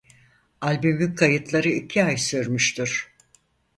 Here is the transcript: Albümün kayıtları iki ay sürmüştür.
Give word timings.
Albümün 0.61 1.15
kayıtları 1.15 1.69
iki 1.69 2.03
ay 2.03 2.17
sürmüştür. 2.17 3.11